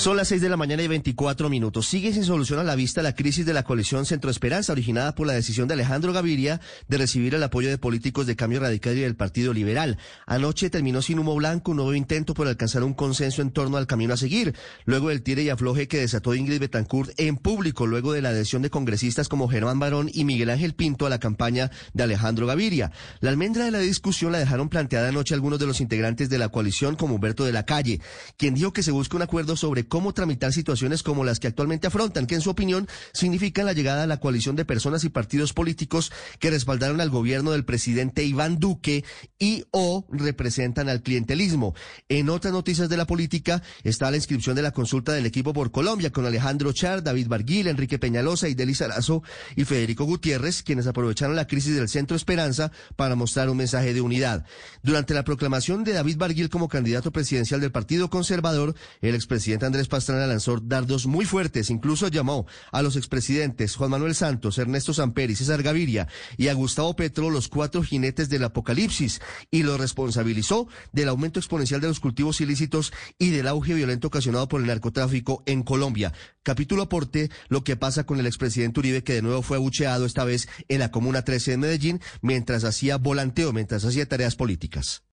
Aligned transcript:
Son 0.00 0.16
las 0.16 0.28
6 0.28 0.40
de 0.40 0.48
la 0.48 0.56
mañana 0.56 0.82
y 0.82 0.88
24 0.88 1.50
minutos. 1.50 1.86
Sigue 1.86 2.14
sin 2.14 2.24
solución 2.24 2.58
a 2.58 2.64
la 2.64 2.74
vista 2.74 3.02
la 3.02 3.14
crisis 3.14 3.44
de 3.44 3.52
la 3.52 3.64
coalición 3.64 4.06
Centro 4.06 4.30
Esperanza, 4.30 4.72
originada 4.72 5.14
por 5.14 5.26
la 5.26 5.34
decisión 5.34 5.68
de 5.68 5.74
Alejandro 5.74 6.14
Gaviria 6.14 6.58
de 6.88 6.96
recibir 6.96 7.34
el 7.34 7.42
apoyo 7.42 7.68
de 7.68 7.76
políticos 7.76 8.26
de 8.26 8.34
Cambio 8.34 8.60
Radical 8.60 8.96
y 8.96 9.02
del 9.02 9.14
Partido 9.14 9.52
Liberal. 9.52 9.98
Anoche 10.24 10.70
terminó 10.70 11.02
sin 11.02 11.18
humo 11.18 11.34
blanco 11.34 11.72
un 11.72 11.76
nuevo 11.76 11.92
intento 11.92 12.32
por 12.32 12.48
alcanzar 12.48 12.82
un 12.82 12.94
consenso 12.94 13.42
en 13.42 13.50
torno 13.50 13.76
al 13.76 13.86
camino 13.86 14.14
a 14.14 14.16
seguir, 14.16 14.54
luego 14.86 15.10
del 15.10 15.20
tire 15.22 15.42
y 15.42 15.50
afloje 15.50 15.86
que 15.86 15.98
desató 15.98 16.34
Ingrid 16.34 16.60
Betancourt 16.60 17.10
en 17.18 17.36
público, 17.36 17.86
luego 17.86 18.14
de 18.14 18.22
la 18.22 18.30
adhesión 18.30 18.62
de 18.62 18.70
congresistas 18.70 19.28
como 19.28 19.50
Germán 19.50 19.80
Barón 19.80 20.10
y 20.10 20.24
Miguel 20.24 20.48
Ángel 20.48 20.72
Pinto 20.72 21.04
a 21.04 21.10
la 21.10 21.20
campaña 21.20 21.70
de 21.92 22.04
Alejandro 22.04 22.46
Gaviria. 22.46 22.90
La 23.20 23.28
almendra 23.28 23.66
de 23.66 23.70
la 23.70 23.80
discusión 23.80 24.32
la 24.32 24.38
dejaron 24.38 24.70
planteada 24.70 25.10
anoche 25.10 25.34
algunos 25.34 25.58
de 25.58 25.66
los 25.66 25.82
integrantes 25.82 26.30
de 26.30 26.38
la 26.38 26.48
coalición, 26.48 26.96
como 26.96 27.16
Humberto 27.16 27.44
de 27.44 27.52
la 27.52 27.66
Calle, 27.66 28.00
quien 28.38 28.54
dijo 28.54 28.72
que 28.72 28.82
se 28.82 28.92
busca 28.92 29.18
un 29.18 29.22
acuerdo 29.24 29.56
sobre 29.56 29.89
cómo 29.90 30.14
tramitar 30.14 30.54
situaciones 30.54 31.02
como 31.02 31.24
las 31.24 31.38
que 31.38 31.48
actualmente 31.48 31.86
afrontan, 31.86 32.26
que 32.26 32.36
en 32.36 32.40
su 32.40 32.48
opinión 32.48 32.88
significan 33.12 33.66
la 33.66 33.74
llegada 33.74 34.04
a 34.04 34.06
la 34.06 34.20
coalición 34.20 34.56
de 34.56 34.64
personas 34.64 35.04
y 35.04 35.10
partidos 35.10 35.52
políticos 35.52 36.10
que 36.38 36.48
respaldaron 36.48 37.02
al 37.02 37.10
gobierno 37.10 37.50
del 37.50 37.66
presidente 37.66 38.24
Iván 38.24 38.58
Duque 38.58 39.04
y 39.38 39.64
o 39.72 40.06
representan 40.08 40.88
al 40.88 41.02
clientelismo. 41.02 41.74
En 42.08 42.30
otras 42.30 42.54
noticias 42.54 42.88
de 42.88 42.96
la 42.96 43.06
política 43.06 43.62
está 43.84 44.10
la 44.10 44.16
inscripción 44.16 44.56
de 44.56 44.62
la 44.62 44.70
consulta 44.70 45.12
del 45.12 45.26
equipo 45.26 45.52
por 45.52 45.70
Colombia 45.70 46.10
con 46.10 46.24
Alejandro 46.24 46.72
Char, 46.72 47.02
David 47.02 47.28
Barguil, 47.28 47.66
Enrique 47.66 47.98
Peñalosa, 47.98 48.48
Ideli 48.48 48.74
Sarazo 48.74 49.22
y 49.56 49.64
Federico 49.64 50.04
Gutiérrez, 50.04 50.62
quienes 50.62 50.86
aprovecharon 50.86 51.36
la 51.36 51.46
crisis 51.46 51.74
del 51.74 51.88
Centro 51.88 52.16
Esperanza 52.16 52.70
para 52.96 53.16
mostrar 53.16 53.50
un 53.50 53.56
mensaje 53.56 53.92
de 53.92 54.00
unidad. 54.00 54.46
Durante 54.82 55.14
la 55.14 55.24
proclamación 55.24 55.84
de 55.84 55.92
David 55.92 56.16
Barguil 56.16 56.48
como 56.48 56.68
candidato 56.68 57.10
presidencial 57.10 57.60
del 57.60 57.72
Partido 57.72 58.08
Conservador, 58.08 58.74
el 59.00 59.14
expresidente 59.14 59.66
Andrés 59.66 59.79
Pastrana 59.88 60.26
lanzó 60.26 60.58
dardos 60.60 61.06
muy 61.06 61.24
fuertes, 61.24 61.70
incluso 61.70 62.08
llamó 62.08 62.46
a 62.72 62.82
los 62.82 62.96
expresidentes 62.96 63.76
Juan 63.76 63.90
Manuel 63.90 64.14
Santos, 64.14 64.58
Ernesto 64.58 64.94
Samper 64.94 65.30
y 65.30 65.36
César 65.36 65.62
Gaviria 65.62 66.08
y 66.36 66.48
a 66.48 66.54
Gustavo 66.54 66.94
Petro 66.96 67.30
los 67.30 67.48
cuatro 67.48 67.82
jinetes 67.82 68.28
del 68.28 68.44
apocalipsis 68.44 69.20
y 69.50 69.62
los 69.62 69.80
responsabilizó 69.80 70.68
del 70.92 71.08
aumento 71.08 71.40
exponencial 71.40 71.80
de 71.80 71.88
los 71.88 72.00
cultivos 72.00 72.40
ilícitos 72.40 72.92
y 73.18 73.30
del 73.30 73.48
auge 73.48 73.74
violento 73.74 74.08
ocasionado 74.08 74.48
por 74.48 74.60
el 74.60 74.66
narcotráfico 74.66 75.42
en 75.46 75.62
Colombia. 75.62 76.12
Capítulo 76.42 76.82
aporte 76.82 77.30
lo 77.48 77.64
que 77.64 77.76
pasa 77.76 78.04
con 78.04 78.18
el 78.18 78.26
expresidente 78.26 78.80
Uribe 78.80 79.04
que 79.04 79.14
de 79.14 79.22
nuevo 79.22 79.42
fue 79.42 79.56
abucheado 79.56 80.06
esta 80.06 80.24
vez 80.24 80.48
en 80.68 80.80
la 80.80 80.90
Comuna 80.90 81.24
13 81.24 81.52
de 81.52 81.56
Medellín 81.56 82.00
mientras 82.22 82.64
hacía 82.64 82.96
volanteo, 82.96 83.52
mientras 83.52 83.84
hacía 83.84 84.08
tareas 84.08 84.36
políticas. 84.36 85.02